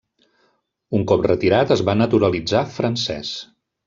Un 0.99 1.03
cop 1.11 1.27
retirat, 1.29 1.73
es 1.75 1.83
va 1.89 1.95
naturalitzar 1.99 2.63
francès. 2.79 3.31